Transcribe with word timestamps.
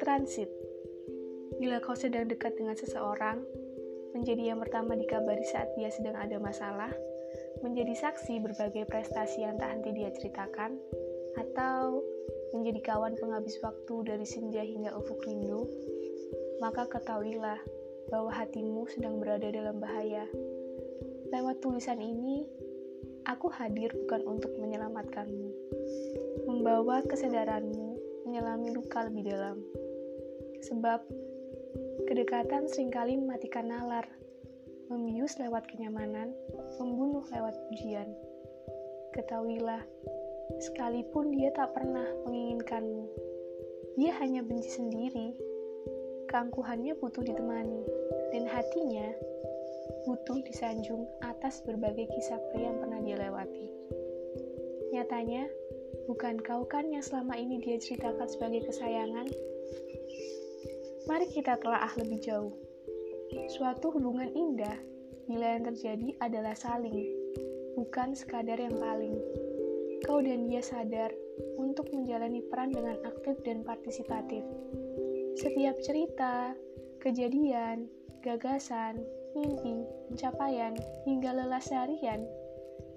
Transit 0.00 0.48
Bila 1.60 1.76
kau 1.84 1.92
sedang 1.92 2.24
dekat 2.24 2.56
dengan 2.56 2.72
seseorang, 2.72 3.44
menjadi 4.16 4.56
yang 4.56 4.64
pertama 4.64 4.96
dikabari 4.96 5.44
saat 5.52 5.68
dia 5.76 5.92
sedang 5.92 6.16
ada 6.16 6.40
masalah, 6.40 6.88
menjadi 7.60 7.92
saksi 8.08 8.40
berbagai 8.40 8.88
prestasi 8.88 9.44
yang 9.44 9.60
tak 9.60 9.76
henti 9.76 9.92
dia 9.92 10.08
ceritakan, 10.16 10.80
atau 11.36 12.00
menjadi 12.56 12.80
kawan 12.88 13.12
penghabis 13.20 13.60
waktu 13.60 14.08
dari 14.08 14.24
senja 14.24 14.64
hingga 14.64 14.96
ufuk 14.96 15.20
rindu, 15.28 15.68
maka 16.64 16.88
ketahuilah 16.88 17.60
bahwa 18.08 18.32
hatimu 18.32 18.88
sedang 18.88 19.20
berada 19.20 19.52
dalam 19.52 19.76
bahaya. 19.76 20.24
Lewat 21.28 21.60
tulisan 21.60 22.00
ini, 22.00 22.48
aku 23.28 23.52
hadir 23.52 23.92
bukan 23.92 24.24
untuk 24.24 24.56
menyelamatkanmu, 24.56 25.48
membawa 26.48 27.04
kesadaranmu 27.04 28.00
menyelami 28.24 28.72
luka 28.72 29.04
lebih 29.04 29.28
dalam. 29.28 29.60
Sebab, 30.64 31.04
kedekatan 32.08 32.66
sering 32.72 32.88
kali 32.88 33.20
mematikan 33.20 33.68
nalar, 33.68 34.08
membius 34.88 35.36
lewat 35.36 35.68
kenyamanan, 35.68 36.32
membunuh 36.80 37.22
lewat 37.28 37.54
pujian. 37.68 38.08
Ketahuilah, 39.12 39.84
sekalipun 40.64 41.28
dia 41.36 41.52
tak 41.52 41.76
pernah 41.76 42.08
menginginkanmu, 42.24 43.06
dia 44.00 44.16
hanya 44.24 44.40
benci 44.40 44.72
sendiri. 44.72 45.36
Keangkuhannya 46.28 46.96
butuh 47.00 47.24
ditemani, 47.24 47.84
dan 48.32 48.44
hatinya 48.48 49.08
butuh 50.06 50.40
disanjung 50.44 51.04
atas 51.20 51.60
berbagai 51.64 52.08
kisah 52.12 52.40
pria 52.50 52.72
yang 52.72 52.78
pernah 52.80 53.00
dia 53.04 53.16
lewati. 53.20 53.66
Nyatanya, 54.94 55.44
bukan 56.08 56.40
kau 56.40 56.64
kan 56.64 56.88
yang 56.88 57.04
selama 57.04 57.36
ini 57.36 57.60
dia 57.60 57.76
ceritakan 57.76 58.28
sebagai 58.28 58.64
kesayangan? 58.68 59.28
Mari 61.08 61.26
kita 61.32 61.56
telah 61.60 61.88
lebih 61.96 62.20
jauh. 62.20 62.52
Suatu 63.52 63.92
hubungan 63.92 64.28
indah 64.32 64.76
bila 65.28 65.56
yang 65.56 65.68
terjadi 65.68 66.16
adalah 66.24 66.56
saling, 66.56 67.04
bukan 67.76 68.16
sekadar 68.16 68.56
yang 68.56 68.76
paling. 68.80 69.16
Kau 70.08 70.24
dan 70.24 70.48
dia 70.48 70.64
sadar 70.64 71.12
untuk 71.60 71.92
menjalani 71.92 72.40
peran 72.48 72.72
dengan 72.72 72.96
aktif 73.04 73.36
dan 73.44 73.60
partisipatif. 73.60 74.40
Setiap 75.36 75.76
cerita, 75.84 76.56
kejadian, 77.04 77.86
gagasan, 78.24 78.98
mimpi, 79.38 79.86
pencapaian, 80.10 80.74
hingga 81.06 81.30
lelah 81.30 81.62
seharian, 81.62 82.26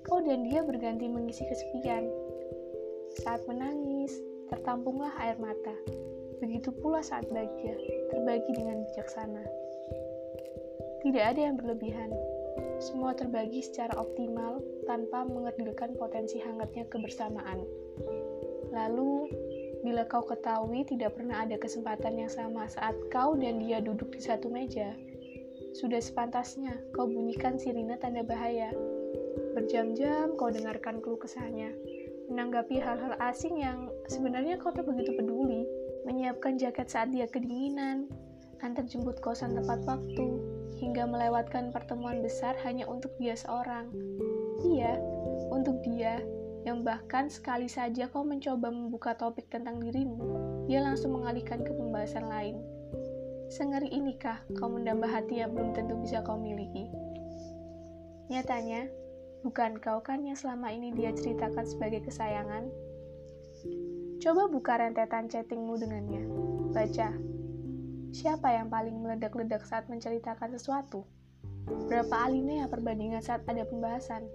kau 0.06 0.20
dan 0.26 0.44
dia 0.44 0.66
berganti 0.66 1.06
mengisi 1.06 1.46
kesepian. 1.46 2.10
Saat 3.22 3.46
menangis, 3.46 4.18
tertampunglah 4.50 5.14
air 5.22 5.38
mata. 5.38 5.76
Begitu 6.42 6.74
pula 6.82 7.06
saat 7.06 7.30
bahagia, 7.30 7.78
terbagi 8.10 8.52
dengan 8.58 8.82
bijaksana. 8.90 9.46
Tidak 11.06 11.24
ada 11.24 11.40
yang 11.40 11.56
berlebihan. 11.58 12.10
Semua 12.82 13.14
terbagi 13.14 13.62
secara 13.62 13.94
optimal 13.98 14.58
tanpa 14.90 15.22
mengerdilkan 15.26 15.94
potensi 16.02 16.42
hangatnya 16.42 16.90
kebersamaan. 16.90 17.62
Lalu, 18.74 19.30
bila 19.82 20.06
kau 20.06 20.26
ketahui 20.26 20.86
tidak 20.86 21.18
pernah 21.18 21.46
ada 21.46 21.58
kesempatan 21.58 22.22
yang 22.22 22.32
sama 22.32 22.70
saat 22.70 22.94
kau 23.10 23.34
dan 23.38 23.62
dia 23.62 23.82
duduk 23.82 24.14
di 24.14 24.22
satu 24.22 24.50
meja, 24.50 24.94
sudah 25.72 26.04
sepantasnya 26.04 26.76
kau 26.92 27.08
bunyikan 27.08 27.56
sirine 27.56 27.96
tanda 28.00 28.24
bahaya. 28.24 28.72
Berjam-jam 29.56 30.36
kau 30.36 30.52
dengarkan 30.52 31.00
keluh 31.00 31.20
kesahnya, 31.20 31.72
menanggapi 32.32 32.80
hal-hal 32.80 33.16
asing 33.20 33.60
yang 33.60 33.92
sebenarnya 34.08 34.60
kau 34.60 34.72
tak 34.72 34.88
begitu 34.88 35.16
peduli, 35.16 35.68
menyiapkan 36.08 36.56
jaket 36.56 36.88
saat 36.88 37.12
dia 37.12 37.28
kedinginan, 37.28 38.08
antar 38.64 38.88
jemput 38.88 39.20
kosan 39.20 39.56
tepat 39.56 39.84
waktu, 39.84 40.28
hingga 40.80 41.04
melewatkan 41.04 41.76
pertemuan 41.76 42.24
besar 42.24 42.56
hanya 42.64 42.88
untuk 42.88 43.12
dia 43.20 43.36
seorang. 43.36 43.92
Iya, 44.64 45.00
untuk 45.52 45.84
dia 45.84 46.24
yang 46.62 46.86
bahkan 46.86 47.26
sekali 47.28 47.66
saja 47.66 48.06
kau 48.08 48.22
mencoba 48.22 48.70
membuka 48.70 49.18
topik 49.18 49.50
tentang 49.50 49.82
dirimu, 49.82 50.20
dia 50.70 50.80
langsung 50.86 51.18
mengalihkan 51.18 51.66
ke 51.66 51.74
pembahasan 51.74 52.30
lain. 52.30 52.62
Sengeri 53.52 53.92
inikah 53.92 54.40
kau 54.56 54.72
mendamba 54.72 55.12
hati 55.12 55.44
yang 55.44 55.52
belum 55.52 55.76
tentu 55.76 56.00
bisa 56.00 56.24
kau 56.24 56.40
miliki? 56.40 56.88
Nyatanya, 58.32 58.88
bukan 59.44 59.76
kau 59.76 60.00
kan 60.00 60.24
yang 60.24 60.40
selama 60.40 60.72
ini 60.72 60.96
dia 60.96 61.12
ceritakan 61.12 61.68
sebagai 61.68 62.00
kesayangan? 62.08 62.72
Coba 64.24 64.48
buka 64.48 64.80
rentetan 64.80 65.28
chattingmu 65.28 65.76
dengannya. 65.76 66.24
Baca. 66.72 67.12
Siapa 68.16 68.56
yang 68.56 68.72
paling 68.72 68.96
meledak-ledak 69.04 69.68
saat 69.68 69.84
menceritakan 69.92 70.56
sesuatu? 70.56 71.04
Berapa 71.92 72.32
alinea 72.32 72.72
perbandingan 72.72 73.20
saat 73.20 73.44
ada 73.52 73.68
pembahasan? 73.68 74.32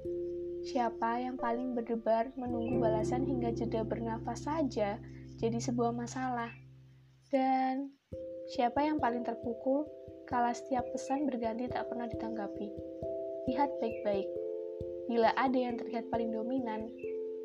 Siapa 0.60 1.24
yang 1.24 1.40
paling 1.40 1.72
berdebar 1.72 2.36
menunggu 2.36 2.84
balasan 2.84 3.24
hingga 3.24 3.48
jeda 3.56 3.80
bernafas 3.80 4.44
saja 4.44 5.00
jadi 5.40 5.56
sebuah 5.56 5.96
masalah? 5.96 6.52
Dan 7.32 7.95
Siapa 8.46 8.78
yang 8.78 9.02
paling 9.02 9.26
terpukul 9.26 9.90
kala 10.30 10.54
setiap 10.54 10.86
pesan 10.94 11.26
berganti 11.26 11.66
tak 11.66 11.90
pernah 11.90 12.06
ditanggapi? 12.06 12.70
Lihat 13.50 13.82
baik-baik. 13.82 14.30
Bila 15.10 15.34
ada 15.34 15.58
yang 15.58 15.74
terlihat 15.82 16.06
paling 16.14 16.30
dominan, 16.30 16.86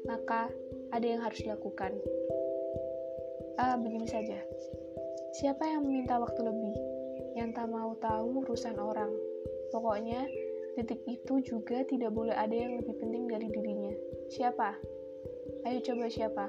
maka 0.05 0.53
ada 0.93 1.01
yang 1.01 1.25
harus 1.25 1.41
dilakukan. 1.41 1.97
Ah, 3.57 3.81
begini 3.81 4.05
saja. 4.05 4.45
Siapa 5.41 5.65
yang 5.65 5.89
meminta 5.89 6.21
waktu 6.21 6.37
lebih? 6.37 6.75
Yang 7.33 7.57
tak 7.57 7.67
mau 7.73 7.97
tahu 7.97 8.45
urusan 8.45 8.77
orang. 8.77 9.09
Pokoknya, 9.73 10.21
detik 10.77 11.01
itu 11.09 11.41
juga 11.41 11.81
tidak 11.89 12.13
boleh 12.13 12.37
ada 12.37 12.53
yang 12.53 12.77
lebih 12.77 12.93
penting 13.01 13.25
dari 13.25 13.49
dirinya. 13.49 13.93
Siapa? 14.29 14.77
Ayo 15.65 15.81
coba 15.81 16.05
siapa? 16.13 16.45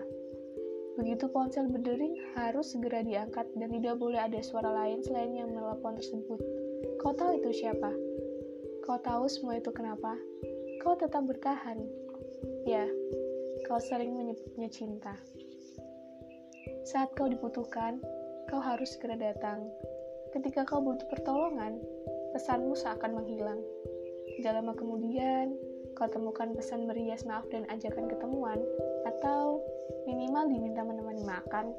Begitu 0.92 1.24
ponsel 1.32 1.72
berdering, 1.72 2.20
harus 2.36 2.76
segera 2.76 3.00
diangkat 3.00 3.48
dan 3.56 3.72
tidak 3.72 3.96
boleh 3.96 4.20
ada 4.20 4.40
suara 4.44 4.68
lain 4.68 5.00
selain 5.00 5.32
yang 5.32 5.48
menelpon 5.48 5.96
tersebut. 5.96 6.40
Kau 7.00 7.16
tahu 7.16 7.40
itu 7.40 7.64
siapa? 7.64 7.88
Kau 8.84 9.00
tahu 9.00 9.24
semua 9.30 9.56
itu 9.56 9.72
kenapa? 9.72 10.20
Kau 10.84 10.92
tetap 10.98 11.24
bertahan. 11.24 11.80
Ya, 12.68 12.84
kau 13.64 13.80
sering 13.80 14.12
menyebutnya 14.12 14.68
cinta. 14.68 15.16
Saat 16.84 17.16
kau 17.16 17.30
dibutuhkan, 17.30 18.02
kau 18.52 18.60
harus 18.60 18.92
segera 18.92 19.16
datang. 19.16 19.64
Ketika 20.36 20.68
kau 20.68 20.84
butuh 20.84 21.08
pertolongan, 21.08 21.80
pesanmu 22.36 22.76
seakan 22.76 23.16
menghilang. 23.16 23.60
Tidak 24.36 24.52
lama 24.52 24.76
kemudian, 24.76 25.56
kau 25.94 26.08
temukan 26.08 26.52
pesan 26.56 26.88
merias 26.88 27.24
maaf 27.28 27.46
dan 27.52 27.68
ajakan 27.68 28.08
ketemuan, 28.08 28.58
atau 29.08 29.60
minimal 30.08 30.48
diminta 30.50 30.82
menemani 30.82 31.24
makan. 31.24 31.72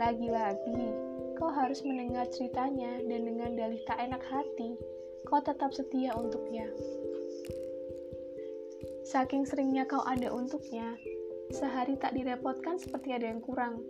Lagi-lagi, 0.00 0.94
kau 1.36 1.52
harus 1.52 1.84
mendengar 1.84 2.26
ceritanya 2.32 3.02
dan 3.06 3.20
dengan 3.28 3.50
dalih 3.54 3.82
tak 3.84 4.00
enak 4.00 4.22
hati, 4.26 4.78
kau 5.28 5.42
tetap 5.42 5.70
setia 5.74 6.14
untuknya. 6.16 6.66
Saking 9.02 9.44
seringnya 9.44 9.84
kau 9.84 10.00
ada 10.06 10.30
untuknya, 10.30 10.96
sehari 11.52 11.98
tak 11.98 12.16
direpotkan 12.16 12.78
seperti 12.80 13.12
ada 13.12 13.28
yang 13.28 13.42
kurang. 13.42 13.82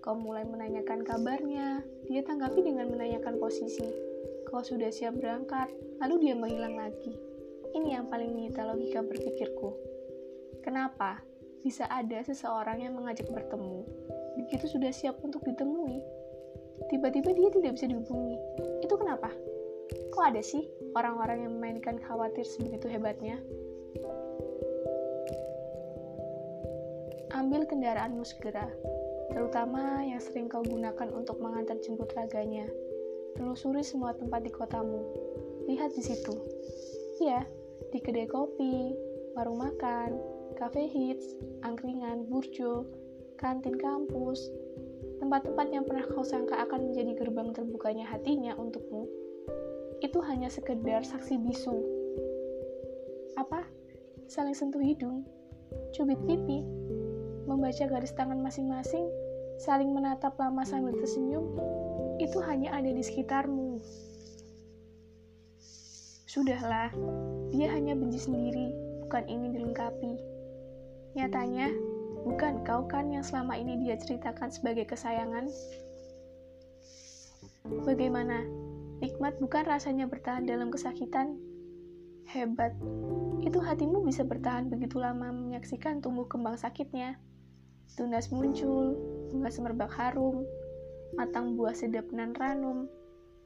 Kau 0.00 0.16
mulai 0.16 0.48
menanyakan 0.48 1.04
kabarnya, 1.04 1.84
dia 2.08 2.24
tanggapi 2.24 2.64
dengan 2.64 2.88
menanyakan 2.88 3.36
posisi. 3.36 3.84
Kau 4.48 4.64
sudah 4.64 4.88
siap 4.88 5.20
berangkat, 5.20 5.68
lalu 6.00 6.28
dia 6.28 6.34
menghilang 6.36 6.76
lagi. 6.76 7.29
Ini 7.76 7.88
yang 8.00 8.06
paling 8.10 8.34
menyita 8.34 8.66
logika 8.66 9.00
berpikirku. 9.04 9.68
Kenapa? 10.60 11.30
bisa 11.60 11.84
ada 11.92 12.24
seseorang 12.24 12.80
yang 12.80 12.96
mengajak 12.96 13.28
bertemu, 13.28 13.84
begitu 14.40 14.64
sudah 14.64 14.88
siap 14.88 15.20
untuk 15.20 15.44
ditemui. 15.44 16.00
Tiba-tiba 16.88 17.36
dia 17.36 17.48
tidak 17.52 17.76
bisa 17.76 17.86
dihubungi. 17.92 18.36
Itu 18.80 18.96
kenapa? 18.96 19.28
Kok 20.16 20.24
ada 20.24 20.40
sih 20.40 20.64
orang-orang 20.96 21.44
yang 21.44 21.52
memainkan 21.60 22.00
khawatir 22.00 22.48
sebegitu 22.48 22.88
hebatnya? 22.88 23.36
Ambil 27.36 27.68
kendaraanmu 27.68 28.24
segera, 28.24 28.66
terutama 29.30 30.00
yang 30.02 30.18
sering 30.18 30.48
kau 30.48 30.64
gunakan 30.64 31.08
untuk 31.12 31.36
mengantar 31.44 31.76
jemput 31.84 32.08
raganya. 32.16 32.64
Telusuri 33.36 33.84
semua 33.84 34.16
tempat 34.16 34.42
di 34.42 34.50
kotamu. 34.50 35.04
Lihat 35.68 35.94
di 35.94 36.02
situ. 36.02 36.34
Ya, 37.20 37.44
di 37.90 37.98
kedai 37.98 38.30
kopi, 38.30 38.94
warung 39.34 39.58
makan, 39.58 40.14
cafe 40.54 40.86
hits, 40.86 41.34
angkringan, 41.66 42.22
burjo, 42.30 42.86
kantin 43.34 43.74
kampus, 43.74 44.46
tempat-tempat 45.18 45.66
yang 45.74 45.82
pernah 45.82 46.06
kau 46.06 46.22
sangka 46.22 46.54
akan 46.62 46.90
menjadi 46.90 47.18
gerbang 47.18 47.50
terbukanya 47.50 48.06
hatinya 48.06 48.54
untukmu, 48.54 49.10
itu 50.00 50.18
hanya 50.22 50.46
sekedar 50.46 51.02
saksi 51.02 51.34
bisu. 51.42 51.76
Apa? 53.34 53.66
Saling 54.30 54.54
sentuh 54.54 54.80
hidung, 54.80 55.26
cubit 55.90 56.18
pipi, 56.30 56.62
membaca 57.50 57.84
garis 57.90 58.14
tangan 58.14 58.38
masing-masing, 58.38 59.10
saling 59.58 59.90
menatap 59.90 60.38
lama 60.38 60.62
sambil 60.62 60.94
tersenyum, 60.94 61.58
itu 62.22 62.38
hanya 62.46 62.70
ada 62.70 62.94
di 62.94 63.02
sekitarmu. 63.02 63.82
Sudahlah, 66.30 66.94
dia 67.50 67.66
hanya 67.74 67.98
benci 67.98 68.22
sendiri, 68.22 68.70
bukan 69.02 69.26
ingin 69.26 69.50
dilengkapi. 69.50 70.14
Nyatanya, 71.18 71.74
bukan 72.22 72.62
kau 72.62 72.86
kan 72.86 73.10
yang 73.10 73.26
selama 73.26 73.58
ini 73.58 73.82
dia 73.82 73.98
ceritakan 73.98 74.46
sebagai 74.46 74.86
kesayangan? 74.86 75.50
Bagaimana? 77.82 78.46
Nikmat 79.02 79.42
bukan 79.42 79.74
rasanya 79.74 80.06
bertahan 80.06 80.46
dalam 80.46 80.70
kesakitan? 80.70 81.34
Hebat. 82.30 82.78
Itu 83.42 83.58
hatimu 83.58 84.06
bisa 84.06 84.22
bertahan 84.22 84.70
begitu 84.70 85.02
lama 85.02 85.34
menyaksikan 85.34 85.98
tumbuh 85.98 86.30
kembang 86.30 86.54
sakitnya. 86.54 87.18
Tunas 87.98 88.30
muncul, 88.30 88.94
bunga 89.34 89.50
semerbak 89.50 89.90
harum, 89.98 90.46
matang 91.18 91.58
buah 91.58 91.74
sedap 91.74 92.06
nan 92.14 92.38
ranum, 92.38 92.86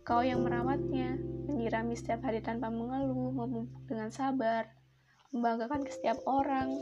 Kau 0.05 0.21
yang 0.21 0.45
merawatnya, 0.45 1.17
menyirami 1.49 1.97
setiap 1.97 2.29
hari 2.29 2.45
tanpa 2.45 2.69
mengeluh, 2.69 3.33
memupuk 3.33 3.89
dengan 3.89 4.13
sabar, 4.13 4.69
membanggakan 5.33 5.81
ke 5.81 5.97
setiap 5.97 6.21
orang. 6.29 6.77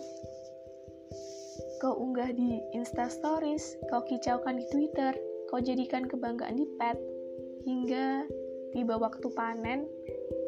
Kau 1.79 2.03
unggah 2.03 2.35
di 2.35 2.59
Insta 2.75 3.07
Stories, 3.07 3.79
kau 3.87 4.03
kicaukan 4.03 4.59
di 4.59 4.67
Twitter, 4.75 5.15
kau 5.47 5.63
jadikan 5.63 6.11
kebanggaan 6.11 6.59
di 6.59 6.67
pet, 6.83 6.99
hingga 7.63 8.27
tiba 8.75 8.99
waktu 8.99 9.31
panen, 9.39 9.87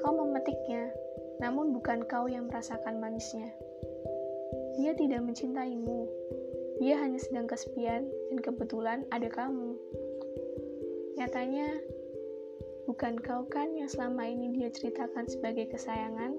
kau 0.03 0.11
memetiknya, 0.11 0.91
namun 1.39 1.71
bukan 1.71 2.03
kau 2.11 2.27
yang 2.27 2.51
merasakan 2.51 2.99
manisnya. 2.99 3.55
Dia 4.83 4.99
tidak 4.99 5.23
mencintaimu, 5.23 6.11
dia 6.83 6.99
hanya 6.99 7.23
sedang 7.23 7.47
kesepian 7.47 8.11
dan 8.35 8.39
kebetulan 8.43 9.07
ada 9.15 9.31
kamu. 9.31 9.79
Nyatanya, 11.15 11.71
Bukan 12.85 13.17
kau 13.25 13.49
kan 13.49 13.73
yang 13.73 13.89
selama 13.89 14.29
ini 14.29 14.53
dia 14.53 14.69
ceritakan 14.69 15.25
sebagai 15.25 15.73
kesayangan? 15.73 16.37